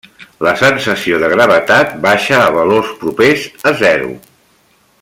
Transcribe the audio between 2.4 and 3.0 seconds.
a valors